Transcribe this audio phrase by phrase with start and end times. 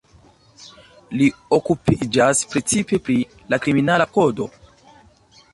[1.19, 1.27] Li
[1.57, 3.19] okupiĝas precipe pri
[3.55, 4.53] la kriminala kodo.